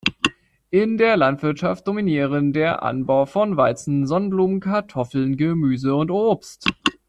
[0.71, 6.65] In der Landwirtschaft dominieren der Anbau von Weizen, Sonnenblumen, Kartoffeln, Gemüse und Obst.